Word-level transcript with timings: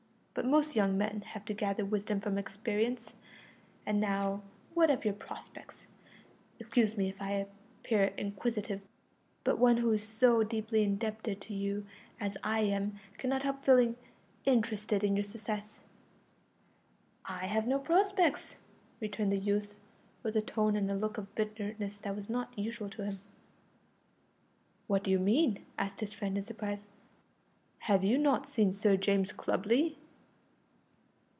But 0.33 0.45
most 0.45 0.77
young 0.77 0.97
men 0.97 1.21
have 1.21 1.43
to 1.45 1.53
gather 1.53 1.83
wisdom 1.83 2.21
from 2.21 2.37
experience. 2.37 3.15
And 3.85 3.99
now, 3.99 4.41
what 4.73 4.89
of 4.89 5.03
your 5.03 5.13
prospects? 5.13 5.87
Excuse 6.57 6.95
me 6.97 7.09
if 7.09 7.21
I 7.21 7.47
appear 7.83 8.05
inquisitive, 8.17 8.79
but 9.43 9.59
one 9.59 9.77
who 9.77 9.91
is 9.91 10.07
so 10.07 10.41
deeply 10.41 10.83
indebted 10.83 11.41
to 11.41 11.53
you 11.53 11.85
as 12.17 12.37
I 12.45 12.61
am 12.61 12.97
cannot 13.17 13.43
help 13.43 13.65
feeling 13.65 13.97
interested 14.45 15.03
in 15.03 15.17
your 15.17 15.23
success." 15.25 15.81
"I 17.25 17.47
have 17.47 17.67
no 17.67 17.77
prospects," 17.77 18.55
returned 19.01 19.33
the 19.33 19.37
youth, 19.37 19.75
with 20.23 20.37
a 20.37 20.41
tone 20.41 20.77
and 20.77 21.01
look 21.01 21.17
of 21.17 21.35
bitterness 21.35 21.99
that 21.99 22.15
was 22.15 22.29
not 22.29 22.57
usual 22.57 22.87
to 22.91 23.03
him. 23.03 23.19
"What 24.87 25.03
do 25.03 25.11
you 25.11 25.19
mean?" 25.19 25.65
asked 25.77 25.99
his 25.99 26.13
friend 26.13 26.37
in 26.37 26.43
surprise, 26.43 26.87
"have 27.79 28.01
you 28.05 28.17
not 28.17 28.47
seen 28.47 28.71
Sir 28.71 28.95
James 28.95 29.33
Clubley?" 29.33 29.97